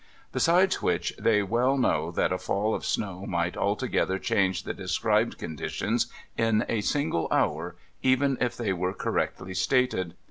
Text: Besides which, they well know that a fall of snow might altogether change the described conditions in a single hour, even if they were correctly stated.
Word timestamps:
Besides 0.31 0.81
which, 0.81 1.13
they 1.19 1.43
well 1.43 1.77
know 1.77 2.09
that 2.09 2.31
a 2.31 2.39
fall 2.39 2.73
of 2.73 2.83
snow 2.87 3.27
might 3.27 3.55
altogether 3.55 4.17
change 4.17 4.63
the 4.63 4.73
described 4.73 5.37
conditions 5.37 6.07
in 6.35 6.65
a 6.67 6.81
single 6.81 7.27
hour, 7.29 7.75
even 8.01 8.35
if 8.41 8.57
they 8.57 8.73
were 8.73 8.93
correctly 8.95 9.53
stated. 9.53 10.15